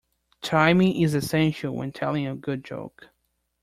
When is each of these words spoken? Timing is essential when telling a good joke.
Timing 0.41 0.99
is 0.99 1.13
essential 1.13 1.75
when 1.75 1.91
telling 1.91 2.25
a 2.25 2.35
good 2.35 2.63
joke. 2.65 3.09